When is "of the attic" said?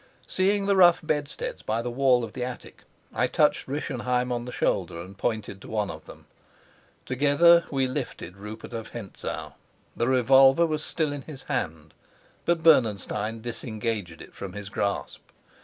2.23-2.81